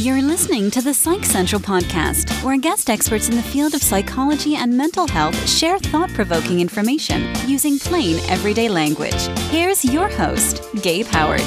[0.00, 4.56] You're listening to the Psych Central podcast, where guest experts in the field of psychology
[4.56, 9.26] and mental health share thought provoking information using plain, everyday language.
[9.50, 11.42] Here's your host, Gabe Howard.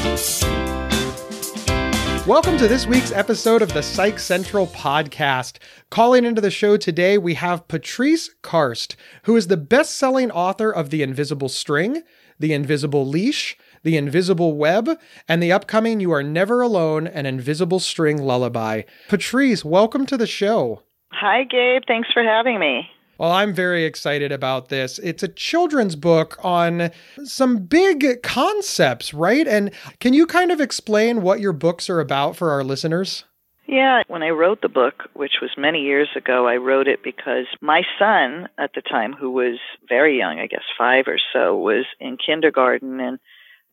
[2.27, 5.57] Welcome to this week's episode of the Psych Central podcast.
[5.89, 10.69] Calling into the show today, we have Patrice Karst, who is the best selling author
[10.69, 12.03] of The Invisible String,
[12.37, 14.89] The Invisible Leash, the Invisible Web,
[15.27, 18.83] and the upcoming You Are Never Alone, an Invisible String Lullaby.
[19.09, 20.81] Patrice, welcome to the show.
[21.11, 21.83] Hi, Gabe.
[21.87, 22.89] Thanks for having me.
[23.17, 24.99] Well, I'm very excited about this.
[24.99, 26.89] It's a children's book on
[27.23, 29.47] some big concepts, right?
[29.47, 33.23] And can you kind of explain what your books are about for our listeners?
[33.67, 37.45] Yeah, when I wrote the book, which was many years ago, I wrote it because
[37.61, 41.85] my son at the time, who was very young, I guess five or so, was
[41.99, 43.19] in kindergarten and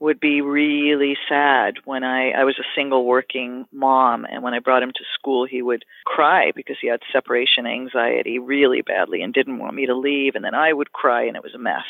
[0.01, 4.59] would be really sad when I I was a single working mom and when I
[4.59, 9.33] brought him to school he would cry because he had separation anxiety really badly and
[9.33, 11.85] didn't want me to leave and then I would cry and it was a mess.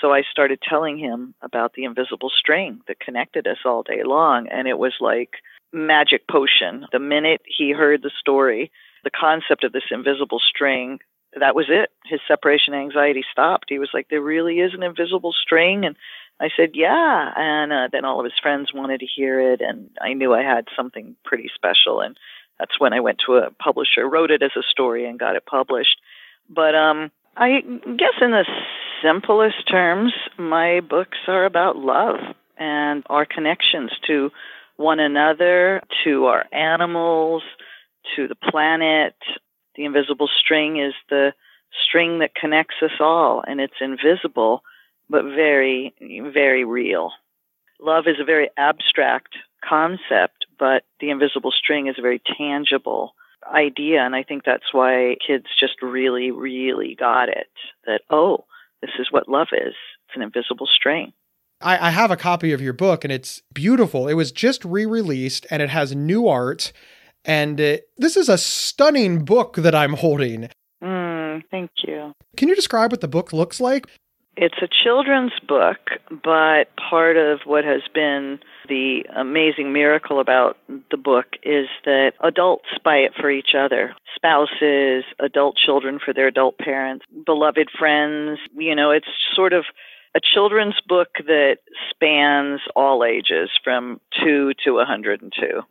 [0.00, 4.46] So I started telling him about the invisible string that connected us all day long
[4.48, 5.34] and it was like
[5.72, 6.86] magic potion.
[6.92, 8.70] The minute he heard the story,
[9.04, 11.00] the concept of this invisible string
[11.38, 11.90] that was it.
[12.04, 13.66] His separation anxiety stopped.
[13.68, 15.84] He was like, there really is an invisible string.
[15.84, 15.96] And
[16.40, 17.32] I said, yeah.
[17.36, 19.60] And uh, then all of his friends wanted to hear it.
[19.60, 22.00] And I knew I had something pretty special.
[22.00, 22.16] And
[22.58, 25.46] that's when I went to a publisher, wrote it as a story, and got it
[25.46, 26.00] published.
[26.48, 28.44] But um, I guess in the
[29.02, 32.18] simplest terms, my books are about love
[32.58, 34.30] and our connections to
[34.76, 37.42] one another, to our animals,
[38.16, 39.14] to the planet,
[39.76, 41.32] the invisible string is the
[41.86, 44.62] string that connects us all, and it's invisible,
[45.08, 47.10] but very, very real.
[47.80, 49.34] Love is a very abstract
[49.66, 53.14] concept, but the invisible string is a very tangible
[53.52, 57.50] idea, and I think that's why kids just really, really got it
[57.86, 58.44] that, oh,
[58.80, 59.74] this is what love is.
[60.06, 61.12] It's an invisible string.
[61.60, 64.08] I, I have a copy of your book and it's beautiful.
[64.08, 66.72] It was just re released and it has new art
[67.24, 70.48] and uh, this is a stunning book that I'm holding.
[70.82, 72.14] Mm, thank you.
[72.36, 73.86] Can you describe what the book looks like?
[74.34, 75.78] It's a children's book,
[76.10, 80.56] but part of what has been the amazing miracle about
[80.90, 86.28] the book is that adults buy it for each other spouses, adult children for their
[86.28, 88.38] adult parents, beloved friends.
[88.56, 89.64] You know, it's sort of
[90.14, 91.58] a children's book that
[91.90, 95.62] spans all ages from 2 to 102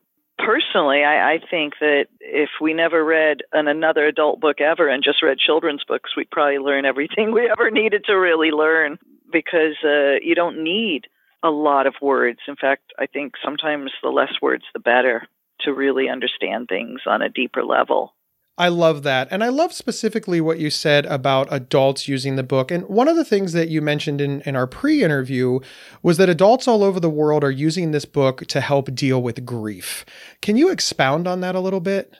[0.45, 5.03] personally, I, I think that if we never read an, another adult book ever and
[5.03, 8.97] just read children's books, we'd probably learn everything we ever needed to really learn
[9.31, 11.07] because uh, you don't need
[11.43, 12.39] a lot of words.
[12.47, 15.27] In fact, I think sometimes the less words, the better
[15.61, 18.13] to really understand things on a deeper level.
[18.57, 19.27] I love that.
[19.31, 22.69] And I love specifically what you said about adults using the book.
[22.69, 25.59] And one of the things that you mentioned in, in our pre interview
[26.03, 29.45] was that adults all over the world are using this book to help deal with
[29.45, 30.05] grief.
[30.41, 32.13] Can you expound on that a little bit?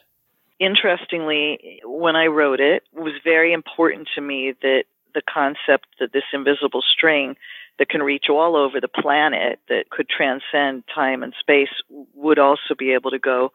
[0.60, 4.84] Interestingly, when I wrote it, it was very important to me that
[5.14, 7.36] the concept that this invisible string
[7.78, 11.70] that can reach all over the planet, that could transcend time and space,
[12.16, 13.52] would also be able to go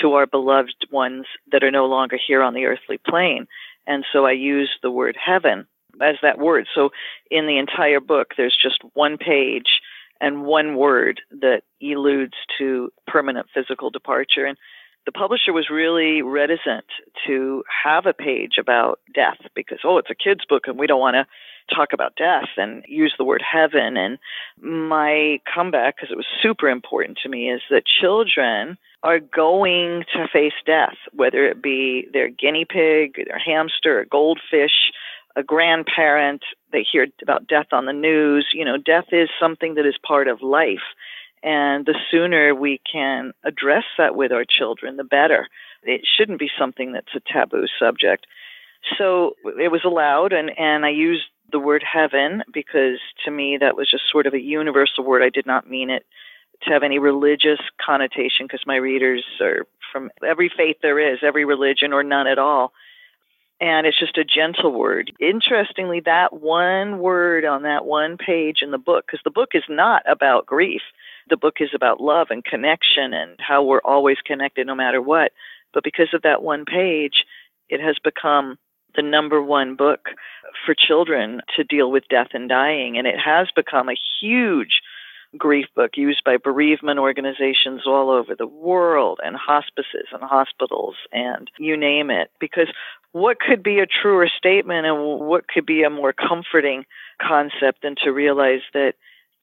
[0.00, 3.46] to our beloved ones that are no longer here on the earthly plane.
[3.86, 5.66] And so I use the word heaven
[6.02, 6.66] as that word.
[6.74, 6.90] So
[7.30, 9.80] in the entire book, there's just one page
[10.20, 14.44] and one word that eludes to permanent physical departure.
[14.46, 14.58] And
[15.04, 16.84] the publisher was really reticent
[17.26, 21.00] to have a page about death because, oh, it's a kid's book and we don't
[21.00, 21.26] want to
[21.74, 23.96] talk about death and use the word heaven.
[23.96, 24.18] And
[24.60, 30.28] my comeback, because it was super important to me, is that children are going to
[30.32, 34.92] face death, whether it be their guinea pig, their hamster, a goldfish,
[35.36, 36.42] a grandparent.
[36.72, 38.48] They hear about death on the news.
[38.52, 40.94] You know, death is something that is part of life.
[41.42, 45.46] And the sooner we can address that with our children, the better.
[45.82, 48.26] It shouldn't be something that's a taboo subject.
[48.98, 53.76] So it was allowed, and, and I used the word heaven because to me that
[53.76, 55.22] was just sort of a universal word.
[55.22, 56.04] I did not mean it
[56.62, 61.44] to have any religious connotation because my readers are from every faith there is, every
[61.44, 62.72] religion or none at all.
[63.60, 65.12] And it's just a gentle word.
[65.18, 69.62] Interestingly, that one word on that one page in the book, because the book is
[69.68, 70.82] not about grief.
[71.30, 75.32] The book is about love and connection and how we're always connected no matter what.
[75.72, 77.24] But because of that one page,
[77.68, 78.58] it has become
[78.96, 80.08] the number one book
[80.64, 82.98] for children to deal with death and dying.
[82.98, 84.80] And it has become a huge
[85.36, 91.50] grief book used by bereavement organizations all over the world and hospices and hospitals and
[91.58, 92.30] you name it.
[92.40, 92.68] Because
[93.12, 96.84] what could be a truer statement and what could be a more comforting
[97.20, 98.94] concept than to realize that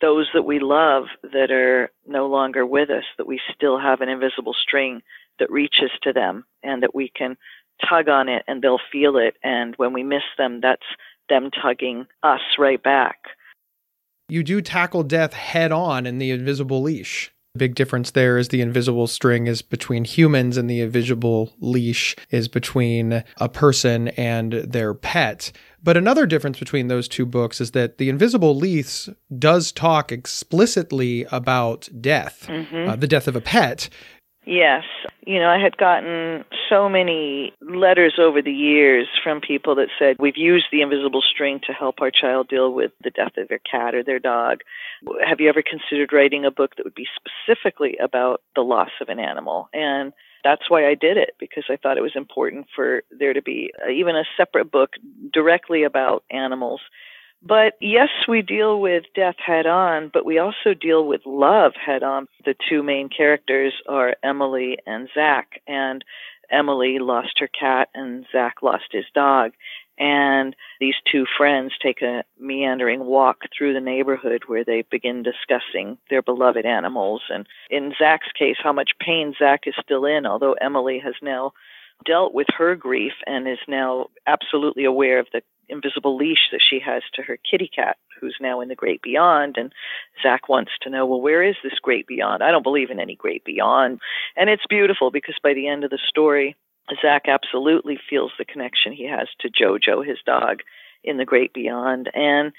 [0.01, 4.09] those that we love that are no longer with us, that we still have an
[4.09, 5.01] invisible string
[5.39, 7.38] that reaches to them and that we can
[7.87, 9.35] tug on it and they'll feel it.
[9.43, 10.85] And when we miss them, that's
[11.29, 13.17] them tugging us right back.
[14.29, 17.31] You do tackle death head on in the invisible leash.
[17.53, 22.15] The big difference there is the invisible string is between humans and the invisible leash
[22.31, 25.51] is between a person and their pet.
[25.83, 31.27] But another difference between those two books is that The Invisible Leash does talk explicitly
[31.31, 32.89] about death, mm-hmm.
[32.89, 33.89] uh, the death of a pet.
[34.45, 34.84] Yes.
[35.25, 40.18] You know, I had gotten so many letters over the years from people that said,
[40.19, 43.60] We've used the invisible string to help our child deal with the death of their
[43.60, 44.60] cat or their dog.
[45.25, 49.07] Have you ever considered writing a book that would be specifically about the loss of
[49.10, 49.69] an animal?
[49.74, 50.12] And
[50.44, 53.72] that's why I did it because I thought it was important for there to be
[53.86, 54.92] uh, even a separate book
[55.31, 56.81] directly about animals.
[57.45, 62.01] But yes, we deal with death head on, but we also deal with love head
[62.01, 62.28] on.
[62.45, 66.06] The two main characters are Emily and Zach, and
[66.50, 69.51] Emily lost her cat and Zach lost his dog.
[70.00, 75.98] And these two friends take a meandering walk through the neighborhood where they begin discussing
[76.10, 77.22] their beloved animals.
[77.30, 81.51] And in Zach's case, how much pain Zach is still in, although Emily has now
[82.06, 86.80] dealt with her grief and is now absolutely aware of the invisible leash that she
[86.80, 89.57] has to her kitty cat, who's now in the great beyond.
[89.57, 89.72] And
[90.22, 92.44] Zach wants to know, well, where is this great beyond?
[92.44, 94.00] I don't believe in any great beyond.
[94.36, 96.56] And it's beautiful because by the end of the story,
[97.01, 100.60] Zach absolutely feels the connection he has to Jojo, his dog,
[101.04, 102.10] in the great beyond.
[102.13, 102.51] And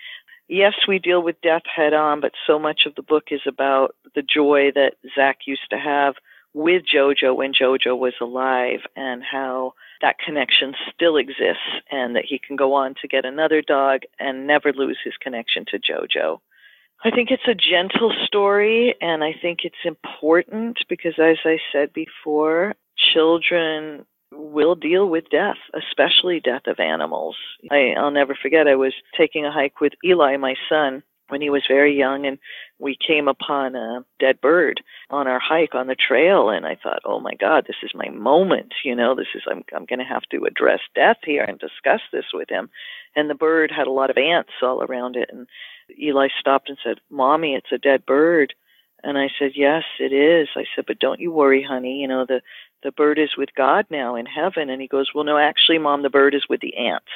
[0.48, 3.94] yes, we deal with death head on, but so much of the book is about
[4.14, 6.14] the joy that Zach used to have
[6.54, 12.38] with Jojo when Jojo was alive and how that connection still exists and that he
[12.38, 16.38] can go on to get another dog and never lose his connection to Jojo.
[17.04, 21.92] I think it's a gentle story and I think it's important because as I said
[21.92, 22.74] before,
[23.12, 27.36] children will deal with death, especially death of animals.
[27.70, 31.02] I, I'll never forget, I was taking a hike with Eli, my son,
[31.34, 32.38] when he was very young, and
[32.78, 37.02] we came upon a dead bird on our hike on the trail, and I thought,
[37.04, 38.72] oh my God, this is my moment.
[38.84, 42.02] You know, this is I'm I'm going to have to address death here and discuss
[42.12, 42.70] this with him.
[43.16, 45.48] And the bird had a lot of ants all around it, and
[46.00, 48.54] Eli stopped and said, "Mommy, it's a dead bird."
[49.02, 52.00] And I said, "Yes, it is." I said, "But don't you worry, honey.
[52.00, 52.42] You know the
[52.84, 56.02] the bird is with God now in heaven." And he goes, "Well, no, actually, mom,
[56.02, 57.10] the bird is with the ants."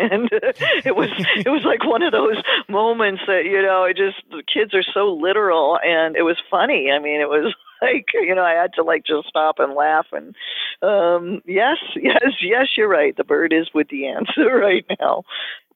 [0.00, 4.16] And it was it was like one of those moments that you know, it just
[4.30, 6.90] the kids are so literal, and it was funny.
[6.90, 10.06] I mean, it was like you know, I had to like just stop and laugh.
[10.12, 10.34] And
[10.82, 13.16] um yes, yes, yes, you're right.
[13.16, 15.24] The bird is with the answer right now.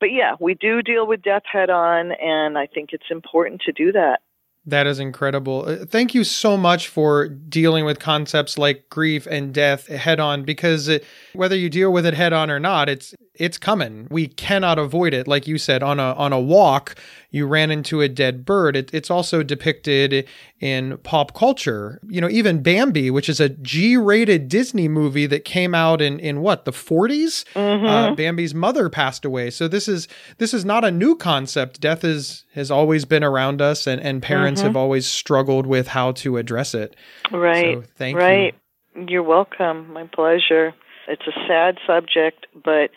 [0.01, 3.73] But yeah, we do deal with death head on, and I think it's important to
[3.73, 4.21] do that.
[4.67, 5.65] That is incredible.
[5.67, 10.43] Uh, thank you so much for dealing with concepts like grief and death head on
[10.43, 11.05] because it,
[11.35, 14.07] whether you deal with it head on or not, it's it's coming.
[14.11, 15.27] We cannot avoid it.
[15.27, 16.95] Like you said, on a on a walk,
[17.31, 18.77] you ran into a dead bird.
[18.77, 20.29] It, it's also depicted
[20.61, 22.01] in pop culture.
[22.09, 26.43] You know, even Bambi, which is a G-rated Disney movie that came out in in
[26.43, 27.45] what the 40s.
[27.55, 27.87] Mm-hmm.
[27.87, 29.51] Uh, Bambi's mother passed away.
[29.51, 30.07] So this is
[30.39, 31.81] this is not a new concept.
[31.81, 34.69] Death is has always been around us, and and parents mm-hmm.
[34.69, 36.95] have always struggled with how to address it.
[37.33, 37.79] Right.
[37.79, 38.55] So thank right.
[38.95, 39.01] you.
[39.03, 39.11] Right.
[39.11, 39.93] You're welcome.
[39.93, 40.73] My pleasure.
[41.09, 42.91] It's a sad subject, but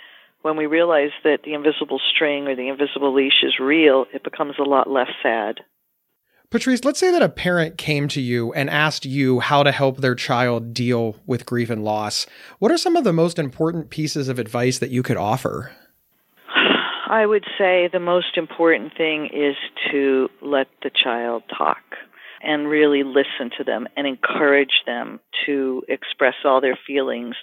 [0.48, 4.56] when we realize that the invisible string or the invisible leash is real, it becomes
[4.58, 5.60] a lot less sad.
[6.50, 9.98] Patrice, let's say that a parent came to you and asked you how to help
[9.98, 12.25] their child deal with grief and loss.
[12.60, 15.74] What are some of the most important pieces of advice that you could offer?
[17.10, 19.58] I would say the most important thing is
[19.92, 21.84] to let the child talk
[22.42, 27.36] and really listen to them and encourage them to express all their feelings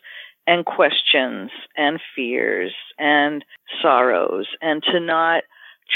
[0.47, 3.45] and questions and fears and
[3.81, 5.45] sorrows and to not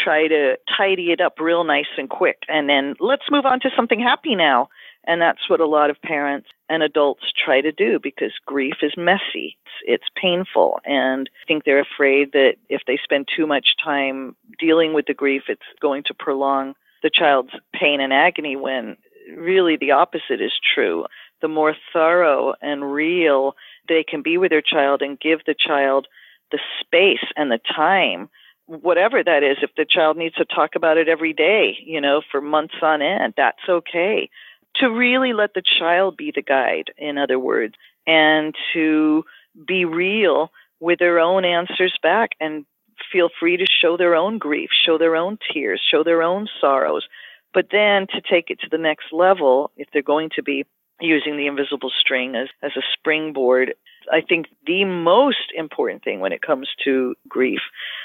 [0.04, 3.70] try to tidy it up real nice and quick and then let's move on to
[3.74, 4.68] something happy now.
[5.06, 8.92] And that's what a lot of parents and adults try to do because grief is
[8.96, 9.56] messy.
[9.64, 10.80] It's, it's painful.
[10.84, 15.14] And I think they're afraid that if they spend too much time dealing with the
[15.14, 18.98] grief, it's going to prolong the child's pain and agony when
[19.34, 21.06] really the opposite is true.
[21.40, 23.54] The more thorough and real
[23.88, 26.06] they can be with their child and give the child
[26.50, 28.28] the space and the time
[28.66, 29.56] whatever that is.
[29.62, 33.02] If the child needs to talk about it every day, you know, for months on
[33.02, 34.30] end, that's okay.
[34.76, 37.74] To really let the child be the guide, in other words,
[38.06, 39.24] and to
[39.66, 42.64] be real with their own answers back and
[43.10, 47.06] feel free to show their own grief, show their own tears, show their own sorrows.
[47.54, 50.66] But then to take it to the next level, if they're going to be
[51.00, 53.74] using the invisible string as, as a springboard,
[54.12, 57.60] I think the most important thing when it comes to grief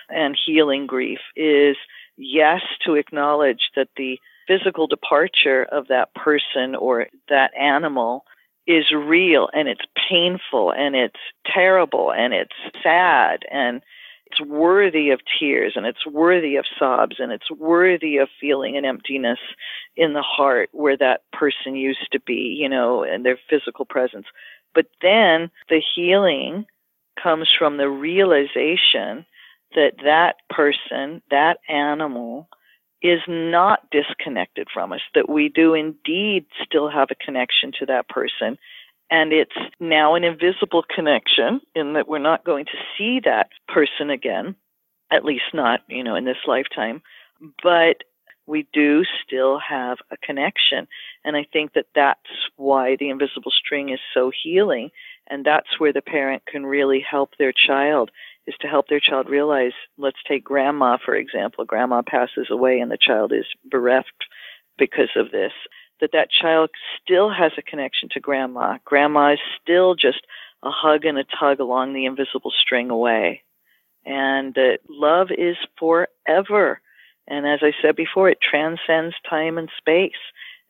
[0.09, 1.75] and healing grief is
[2.17, 8.25] yes, to acknowledge that the physical departure of that person or that animal
[8.67, 13.81] is real and it's painful and it's terrible and it's sad and
[14.33, 18.85] it's worthy of tears and it's worthy of sobs and it's worthy of feeling an
[18.85, 19.39] emptiness
[19.95, 24.25] in the heart where that person used to be, you know, and their physical presence.
[24.73, 26.65] But then the healing
[27.21, 29.25] comes from the realization
[29.75, 32.49] that that person, that animal,
[33.01, 38.07] is not disconnected from us, that we do indeed still have a connection to that
[38.07, 38.57] person.
[39.13, 44.09] And it's now an invisible connection in that we're not going to see that person
[44.09, 44.55] again,
[45.11, 47.03] at least not, you know, in this lifetime.
[47.61, 47.97] But
[48.47, 50.87] we do still have a connection.
[51.23, 52.21] And I think that that's
[52.55, 54.89] why the invisible string is so healing.
[55.27, 58.09] And that's where the parent can really help their child
[58.47, 61.65] is to help their child realize, let's take grandma, for example.
[61.65, 64.25] Grandma passes away and the child is bereft
[64.79, 65.53] because of this.
[66.01, 66.69] That that child
[67.01, 68.77] still has a connection to grandma.
[68.83, 70.25] Grandma is still just
[70.63, 73.43] a hug and a tug along the invisible string away.
[74.05, 76.81] And that love is forever
[77.27, 80.11] and as I said before, it transcends time and space.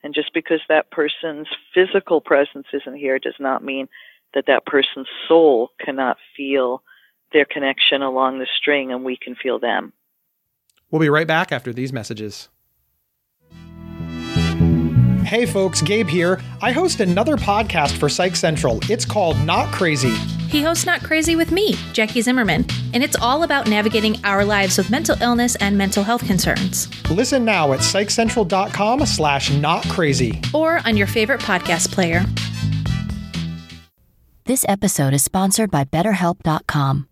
[0.02, 3.88] And just because that person's physical presence isn't here does not mean
[4.34, 6.82] that that person's soul cannot feel
[7.32, 9.92] their connection along the string and we can feel them.
[10.90, 12.48] We'll be right back after these messages.
[15.24, 16.40] Hey folks, Gabe here.
[16.60, 18.78] I host another podcast for Psych Central.
[18.90, 20.14] It's called Not Crazy.
[20.48, 24.76] He hosts Not Crazy with me, Jackie Zimmerman, and it's all about navigating our lives
[24.76, 26.88] with mental illness and mental health concerns.
[27.10, 30.40] Listen now at psychcentral.com slash not crazy.
[30.52, 32.22] Or on your favorite podcast player.
[34.44, 37.08] This episode is sponsored by BetterHelp.com.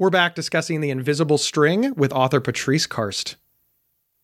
[0.00, 3.36] We're back discussing The Invisible String with author Patrice Karst.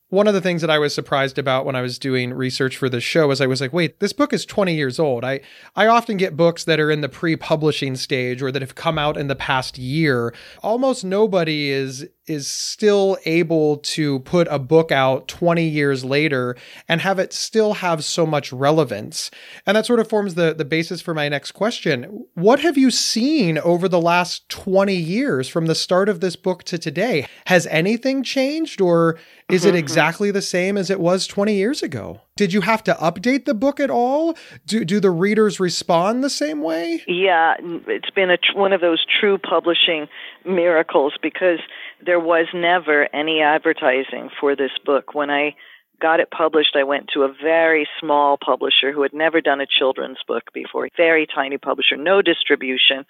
[0.09, 2.89] One of the things that I was surprised about when I was doing research for
[2.89, 5.23] this show is I was like, wait, this book is 20 years old.
[5.23, 5.43] I,
[5.75, 8.99] I often get books that are in the pre publishing stage or that have come
[8.99, 10.33] out in the past year.
[10.63, 16.57] Almost nobody is is still able to put a book out 20 years later
[16.89, 19.31] and have it still have so much relevance.
[19.65, 22.27] And that sort of forms the, the basis for my next question.
[22.35, 26.65] What have you seen over the last 20 years from the start of this book
[26.65, 27.27] to today?
[27.47, 29.19] Has anything changed or
[29.49, 29.79] is it mm-hmm.
[29.79, 32.21] exactly the same as it was 20 years ago?
[32.35, 34.37] Did you have to update the book at all?
[34.67, 37.03] Do, do the readers respond the same way?
[37.07, 37.55] Yeah,
[37.87, 40.09] it's been a, one of those true publishing
[40.45, 41.61] miracles because
[42.05, 45.15] there was never any advertising for this book.
[45.15, 45.55] When I
[46.01, 49.67] got it published, I went to a very small publisher who had never done a
[49.67, 53.07] children's book before, very tiny publisher, no distribution.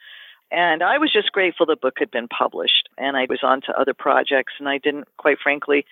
[0.52, 2.88] And I was just grateful the book had been published.
[2.98, 5.84] And I was on to other projects, and I didn't, quite frankly,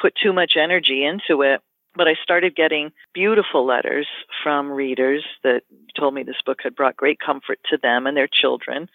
[0.00, 1.62] put too much energy into it.
[1.94, 4.06] But I started getting beautiful letters
[4.42, 5.62] from readers that
[5.98, 8.88] told me this book had brought great comfort to them and their children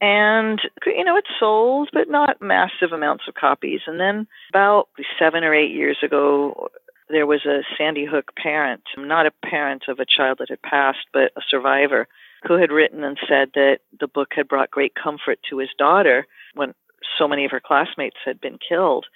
[0.00, 3.80] and, you know, it sold, but not massive amounts of copies.
[3.86, 4.88] And then about
[5.18, 6.68] seven or eight years ago,
[7.08, 11.06] there was a Sandy Hook parent, not a parent of a child that had passed,
[11.12, 12.08] but a survivor,
[12.46, 16.26] who had written and said that the book had brought great comfort to his daughter
[16.54, 16.74] when
[17.18, 19.06] so many of her classmates had been killed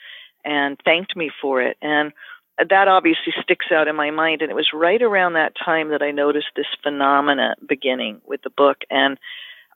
[0.45, 1.79] and thanked me for it.
[1.81, 2.13] And
[2.59, 4.43] that obviously sticks out in my mind.
[4.43, 8.51] And it was right around that time that I noticed this phenomena beginning with the
[8.51, 8.79] book.
[8.91, 9.19] And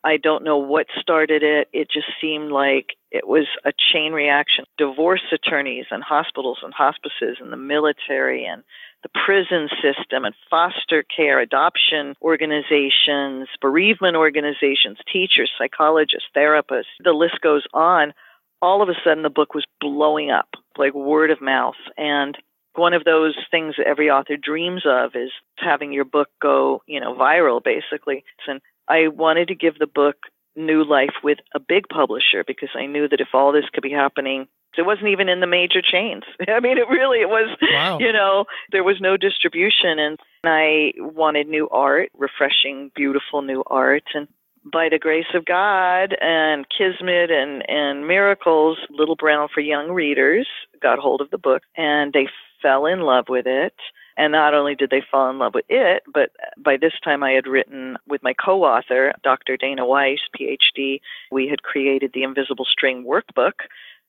[0.04, 1.68] I don't know what started it.
[1.72, 4.64] It just seemed like it was a chain reaction.
[4.76, 8.62] Divorce attorneys and hospitals and hospices and the military and
[9.02, 17.40] the prison system and foster care, adoption organizations, bereavement organizations, teachers, psychologists, therapists, the list
[17.42, 18.12] goes on.
[18.60, 21.76] All of a sudden, the book was blowing up, like word of mouth.
[21.96, 22.36] And
[22.78, 27.00] one of those things that every author dreams of is having your book go, you
[27.00, 28.24] know, viral basically.
[28.46, 30.16] And I wanted to give the book
[30.56, 33.92] new life with a big publisher because I knew that if all this could be
[33.92, 36.22] happening it wasn't even in the major chains.
[36.48, 37.56] I mean, it really it was.
[37.60, 37.98] Wow.
[37.98, 44.04] You know, there was no distribution, and I wanted new art, refreshing, beautiful new art,
[44.14, 44.28] and
[44.70, 50.46] by the grace of God and Kismet and and miracles, Little Brown for Young Readers
[50.80, 52.28] got hold of the book, and they
[52.60, 53.74] fell in love with it.
[54.16, 57.30] And not only did they fall in love with it, but by this time I
[57.30, 59.56] had written with my co author, Dr.
[59.56, 61.00] Dana Weiss, PhD,
[61.30, 63.52] we had created the Invisible String Workbook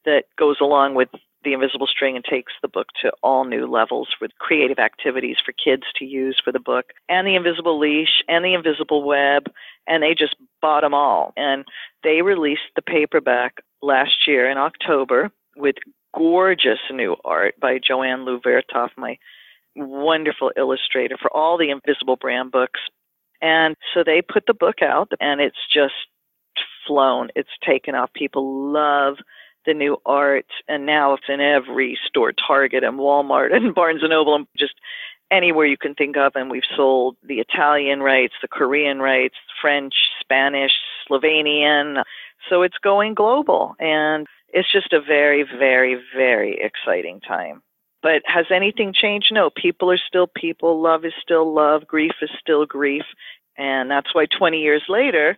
[0.05, 1.09] that goes along with
[1.43, 5.53] the invisible string and takes the book to all new levels with creative activities for
[5.53, 9.43] kids to use for the book and the invisible leash and the invisible web
[9.87, 11.65] and they just bought them all and
[12.03, 15.75] they released the paperback last year in october with
[16.15, 19.17] gorgeous new art by Joanne Lew-Vriethoff my
[19.75, 22.79] wonderful illustrator for all the invisible brand books
[23.41, 25.93] and so they put the book out and it's just
[26.85, 29.17] flown it's taken off people love
[29.65, 34.09] the new art, and now it's in every store, Target and Walmart and Barnes and
[34.09, 34.75] Noble, and just
[35.31, 36.33] anywhere you can think of.
[36.35, 40.71] And we've sold the Italian rights, the Korean rights, French, Spanish,
[41.07, 42.03] Slovenian.
[42.49, 47.61] So it's going global, and it's just a very, very, very exciting time.
[48.01, 49.27] But has anything changed?
[49.31, 49.49] No.
[49.49, 50.81] People are still people.
[50.81, 51.85] Love is still love.
[51.85, 53.03] Grief is still grief.
[53.57, 55.37] And that's why 20 years later,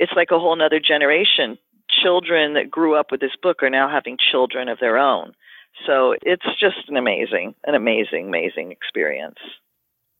[0.00, 1.58] it's like a whole nother generation
[1.90, 5.32] children that grew up with this book are now having children of their own.
[5.86, 9.38] So it's just an amazing, an amazing, amazing experience.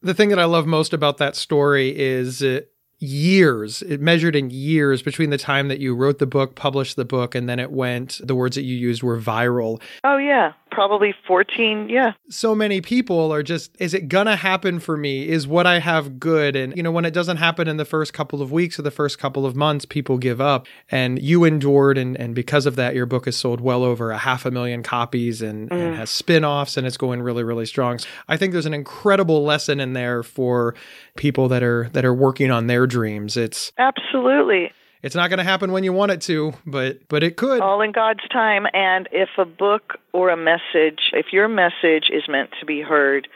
[0.02, 4.50] The thing that I love most about that story is it, years, it measured in
[4.50, 7.70] years between the time that you wrote the book, published the book, and then it
[7.70, 9.80] went, the words that you used were viral.
[10.04, 12.12] Oh, yeah probably 14 yeah.
[12.28, 15.28] So many people are just is it gonna happen for me?
[15.28, 16.56] Is what i have good?
[16.56, 18.90] And you know when it doesn't happen in the first couple of weeks or the
[18.90, 20.66] first couple of months people give up.
[20.90, 24.18] And you endured and and because of that your book has sold well over a
[24.18, 25.76] half a million copies and, mm.
[25.76, 27.98] and has spin-offs and it's going really really strong.
[27.98, 30.74] So i think there's an incredible lesson in there for
[31.16, 33.36] people that are that are working on their dreams.
[33.36, 37.36] It's absolutely it's not going to happen when you want it to, but but it
[37.36, 37.60] could.
[37.60, 38.66] All in God's time.
[38.72, 43.28] And if a book or a message, if your message is meant to be heard,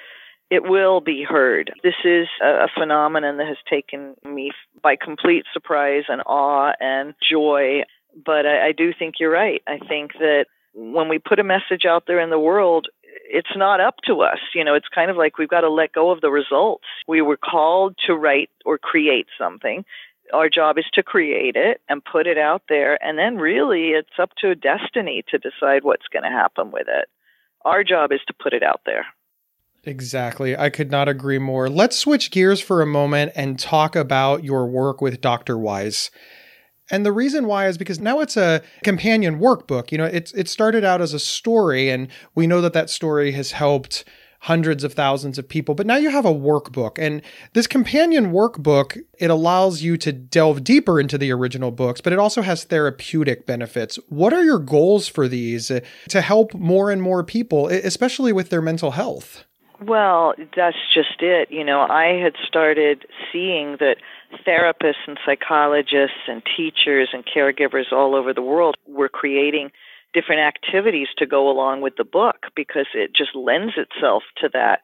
[0.51, 1.73] it will be heard.
[1.83, 4.51] This is a, phenomenon that has taken me
[4.83, 7.83] by complete surprise and awe and joy.
[8.25, 9.63] But I, I do think you're right.
[9.67, 12.89] I think that when we put a message out there in the world,
[13.31, 14.41] it's not up to us.
[14.55, 16.85] You know, it's kind of like we've got to let go of the results.
[17.07, 19.85] We were called to write or create something
[20.33, 24.19] our job is to create it and put it out there and then really it's
[24.19, 27.09] up to destiny to decide what's going to happen with it
[27.65, 29.07] our job is to put it out there
[29.85, 30.57] Exactly.
[30.57, 31.69] I could not agree more.
[31.69, 35.59] Let's switch gears for a moment and talk about your work with Dr.
[35.59, 36.11] Weiss
[36.91, 39.91] And the reason why is because now it's a companion workbook.
[39.91, 43.33] You know, it's it started out as a story and we know that that story
[43.33, 44.05] has helped
[44.43, 45.73] hundreds of thousands of people.
[45.75, 50.65] But now you have a workbook, and this companion workbook it allows you to delve
[50.65, 54.01] deeper into the original books, but it also has therapeutic benefits.
[54.09, 55.71] What are your goals for these
[56.09, 59.45] to help more and more people, especially with their mental health?
[59.81, 61.51] Well, that's just it.
[61.51, 63.97] You know, I had started seeing that
[64.47, 69.71] therapists and psychologists and teachers and caregivers all over the world were creating
[70.13, 74.81] different activities to go along with the book because it just lends itself to that.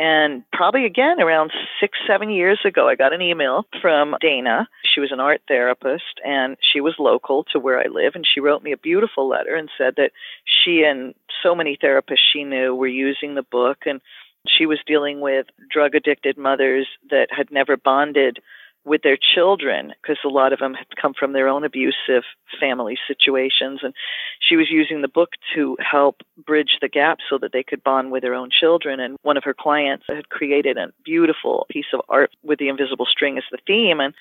[0.00, 4.68] And probably again around six, seven years ago, I got an email from Dana.
[4.84, 8.12] She was an art therapist and she was local to where I live.
[8.14, 10.12] And she wrote me a beautiful letter and said that
[10.44, 13.78] she and so many therapists she knew were using the book.
[13.86, 14.00] And
[14.46, 18.38] she was dealing with drug addicted mothers that had never bonded
[18.84, 22.22] with their children because a lot of them had come from their own abusive
[22.60, 23.92] family situations and
[24.40, 28.10] she was using the book to help bridge the gap so that they could bond
[28.10, 32.00] with their own children and one of her clients had created a beautiful piece of
[32.08, 34.14] art with the invisible string as the theme and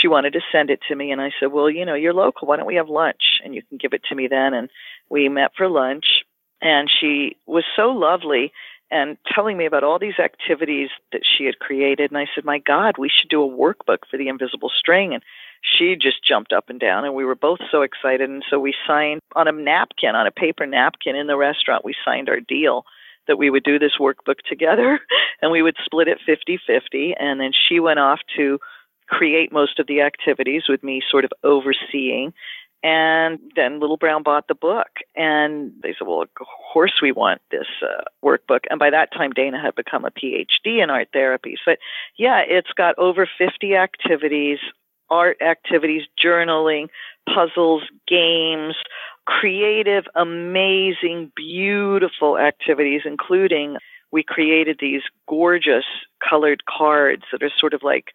[0.00, 2.48] she wanted to send it to me and I said, "Well, you know, you're local.
[2.48, 4.70] Why don't we have lunch and you can give it to me then?" And
[5.10, 6.24] we met for lunch
[6.62, 8.52] and she was so lovely
[8.90, 12.10] and telling me about all these activities that she had created.
[12.10, 15.14] And I said, My God, we should do a workbook for the invisible string.
[15.14, 15.22] And
[15.62, 18.28] she just jumped up and down, and we were both so excited.
[18.28, 21.94] And so we signed on a napkin, on a paper napkin in the restaurant, we
[22.04, 22.84] signed our deal
[23.26, 25.00] that we would do this workbook together
[25.42, 27.14] and we would split it 50 50.
[27.18, 28.58] And then she went off to
[29.08, 32.32] create most of the activities with me sort of overseeing
[32.84, 36.28] And then Little Brown bought the book, and they said, "Well, of
[36.70, 40.82] course we want this uh, workbook." And by that time, Dana had become a PhD
[40.82, 41.56] in art therapy.
[41.64, 41.78] But
[42.18, 44.58] yeah, it's got over 50 activities,
[45.08, 46.88] art activities, journaling,
[47.26, 48.74] puzzles, games,
[49.26, 53.78] creative, amazing, beautiful activities, including
[54.12, 55.86] we created these gorgeous
[56.28, 58.12] colored cards that are sort of like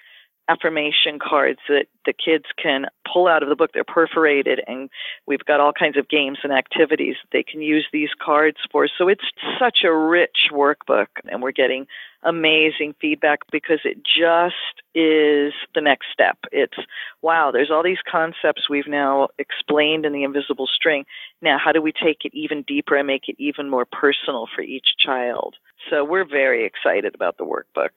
[0.49, 3.71] affirmation cards that the kids can pull out of the book.
[3.73, 4.89] They're perforated, and
[5.27, 8.88] we've got all kinds of games and activities they can use these cards for.
[8.97, 9.23] So it's
[9.59, 11.85] such a rich workbook, and we're getting
[12.23, 16.38] amazing feedback because it just is the next step.
[16.51, 16.77] It's
[17.21, 21.05] wow, there's all these concepts we've now explained in the invisible string.
[21.41, 24.62] Now, how do we take it even deeper and make it even more personal for
[24.62, 25.55] each child?
[25.89, 27.91] So we're very excited about the workbook.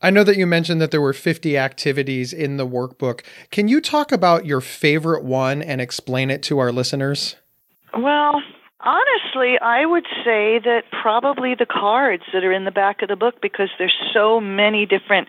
[0.00, 3.22] I know that you mentioned that there were 50 activities in the workbook.
[3.50, 7.34] Can you talk about your favorite one and explain it to our listeners?
[7.92, 8.40] Well,
[8.80, 13.16] honestly, I would say that probably the cards that are in the back of the
[13.16, 15.26] book because there's so many different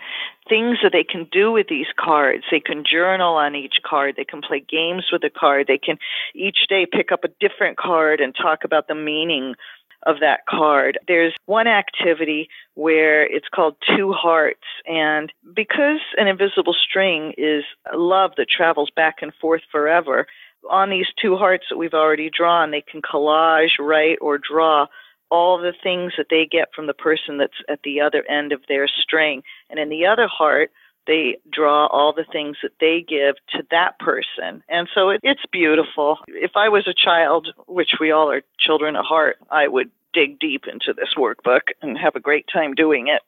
[0.47, 2.43] things that they can do with these cards.
[2.51, 4.15] They can journal on each card.
[4.17, 5.65] They can play games with the card.
[5.67, 5.97] They can
[6.36, 9.55] each day pick up a different card and talk about the meaning
[10.04, 10.98] of that card.
[11.08, 18.32] There's one activity where it's called Two Hearts, and because an invisible string is love
[18.38, 20.28] that travels back and forth forever,
[20.70, 24.88] on these two hearts that we've already drawn, they can collage, write, or draw
[25.32, 28.62] all the things that they get from the person that's at the other end of
[28.68, 29.44] their string.
[29.70, 30.72] And in the other heart,
[31.10, 34.63] they draw all the things that they give to that person.
[34.69, 36.19] And so it, it's beautiful.
[36.28, 40.39] If I was a child, which we all are children at heart, I would dig
[40.39, 43.24] deep into this workbook and have a great time doing it.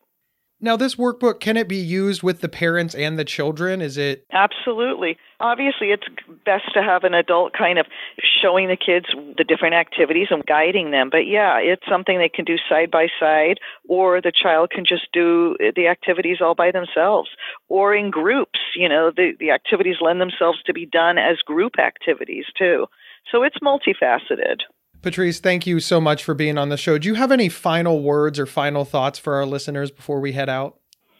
[0.63, 3.81] Now, this workbook, can it be used with the parents and the children?
[3.81, 4.25] Is it?
[4.31, 5.17] Absolutely.
[5.39, 6.05] Obviously, it's
[6.45, 7.87] best to have an adult kind of
[8.19, 11.09] showing the kids the different activities and guiding them.
[11.09, 15.07] But yeah, it's something they can do side by side, or the child can just
[15.11, 17.29] do the activities all by themselves,
[17.67, 18.59] or in groups.
[18.75, 22.85] You know, the, the activities lend themselves to be done as group activities too.
[23.31, 24.61] So it's multifaceted.
[25.01, 26.97] Patrice, thank you so much for being on the show.
[26.97, 30.49] Do you have any final words or final thoughts for our listeners before we head
[30.49, 30.77] out?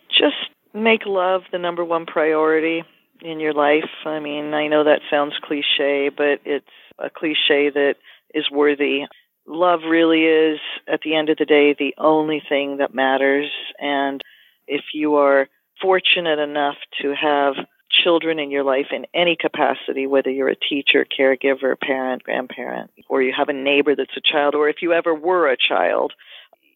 [0.09, 0.35] Just
[0.73, 2.83] make love the number one priority
[3.21, 3.89] in your life.
[4.05, 6.65] I mean, I know that sounds cliche, but it's
[6.99, 7.95] a cliche that
[8.33, 9.05] is worthy.
[9.47, 13.49] Love really is, at the end of the day, the only thing that matters.
[13.79, 14.21] And
[14.67, 15.47] if you are
[15.81, 17.55] fortunate enough to have
[18.03, 23.21] children in your life in any capacity, whether you're a teacher, caregiver, parent, grandparent, or
[23.21, 26.13] you have a neighbor that's a child, or if you ever were a child.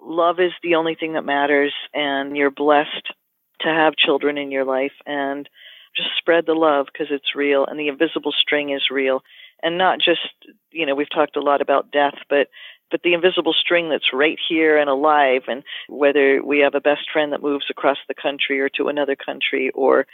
[0.01, 3.13] Love is the only thing that matters, and you're blessed
[3.61, 4.91] to have children in your life.
[5.05, 5.49] And
[5.95, 9.23] just spread the love because it's real, and the invisible string is real.
[9.63, 10.19] And not just,
[10.71, 12.47] you know, we've talked a lot about death, but
[12.91, 17.09] but the invisible string that's right here and alive and whether we have a best
[17.11, 20.05] friend that moves across the country or to another country or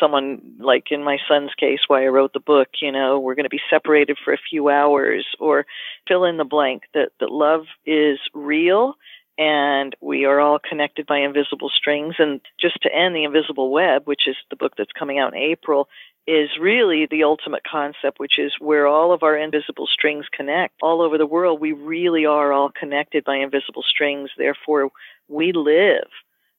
[0.00, 3.44] someone like in my son's case why I wrote the book, you know, we're going
[3.44, 5.66] to be separated for a few hours or
[6.08, 8.94] fill in the blank that that love is real
[9.38, 14.02] and we are all connected by invisible strings and just to end the invisible web,
[14.06, 15.88] which is the book that's coming out in April,
[16.26, 20.74] is really the ultimate concept, which is where all of our invisible strings connect.
[20.82, 24.30] All over the world, we really are all connected by invisible strings.
[24.36, 24.90] Therefore,
[25.28, 26.08] we live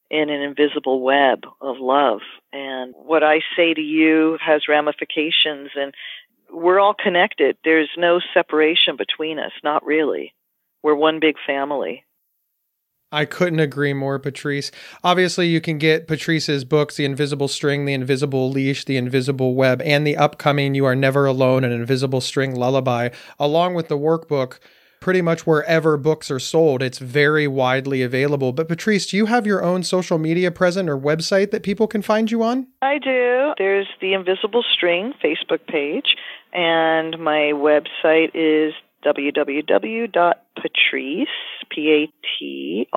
[0.09, 2.19] in an invisible web of love.
[2.53, 5.93] And what I say to you has ramifications, and
[6.51, 7.57] we're all connected.
[7.63, 10.33] There's no separation between us, not really.
[10.83, 12.03] We're one big family.
[13.09, 14.69] I couldn't agree more, Patrice.
[15.01, 19.81] Obviously, you can get Patrice's books, The Invisible String, The Invisible Leash, The Invisible Web,
[19.83, 24.59] and the upcoming You Are Never Alone, An Invisible String Lullaby, along with the workbook
[25.07, 26.83] pretty much wherever books are sold.
[26.83, 28.51] It's very widely available.
[28.51, 32.01] But Patrice, do you have your own social media present or website that people can
[32.01, 32.67] find you on?
[32.81, 33.53] I do.
[33.57, 36.17] There's the Invisible String Facebook page,
[36.51, 38.73] and my website is
[39.05, 40.09] www.patrice,
[41.71, 42.87] P-A-T-R-I-C-E,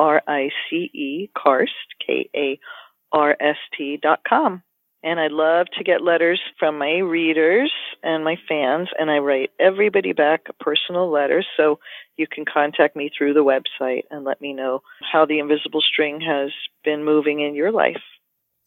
[1.39, 1.71] Karst,
[2.05, 4.65] K-A-R-S-T dot com.
[5.03, 9.51] And I love to get letters from my readers and my fans, and I write
[9.59, 11.43] everybody back a personal letter.
[11.57, 11.79] So
[12.17, 16.21] you can contact me through the website and let me know how the invisible string
[16.21, 16.51] has
[16.85, 18.03] been moving in your life.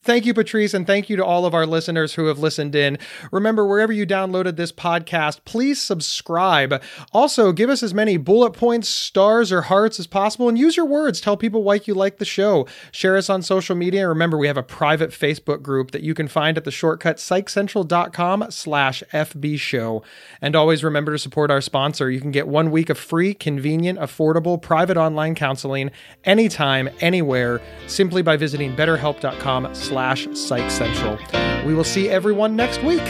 [0.04, 2.98] Thank you, Patrice, and thank you to all of our listeners who have listened in.
[3.32, 6.84] Remember, wherever you downloaded this podcast, please subscribe.
[7.14, 10.86] Also, give us as many bullet points, stars, or hearts as possible, and use your
[10.86, 11.22] words.
[11.22, 12.68] Tell people why you like the show.
[12.92, 14.06] Share us on social media.
[14.10, 18.48] Remember, we have a private Facebook group that you can find at the shortcut psychcentral.com
[18.50, 20.04] slash FB show.
[20.42, 22.12] And always remember to support our sponsor.
[22.12, 25.92] You can get one week of free, convenient, affordable, private online counseling
[26.26, 31.18] anytime, anywhere, simply by visiting betterhelp.com slash psychcentral.
[31.66, 33.02] We will see everyone next week.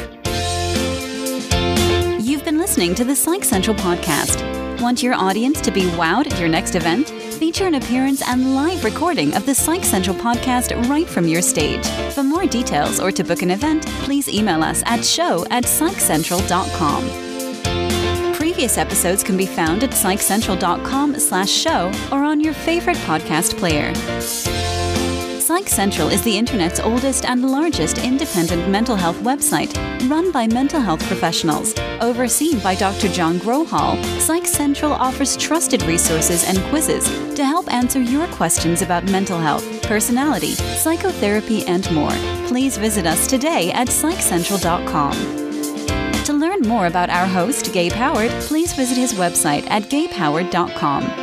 [2.20, 4.82] You've been listening to the Psych Central podcast.
[4.82, 7.10] Want your audience to be wowed at your next event?
[7.10, 11.86] Feature an appearance and live recording of the Psych Central podcast right from your stage.
[12.14, 18.34] For more details or to book an event, please email us at show at psychcentral.com.
[18.34, 23.94] Previous episodes can be found at psychcentral.com slash show or on your favorite podcast player.
[25.54, 29.72] Psych Central is the internet's oldest and largest independent mental health website,
[30.10, 31.76] run by mental health professionals.
[32.02, 33.08] Overseen by Dr.
[33.10, 39.04] John Grohol, Psych Central offers trusted resources and quizzes to help answer your questions about
[39.12, 42.18] mental health, personality, psychotherapy, and more.
[42.48, 45.14] Please visit us today at psychcentral.com.
[46.24, 51.23] To learn more about our host, Gabe Howard, please visit his website at gabehoward.com.